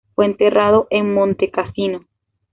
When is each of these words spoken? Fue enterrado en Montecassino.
Fue 0.15 0.25
enterrado 0.25 0.87
en 0.89 1.13
Montecassino. 1.13 2.07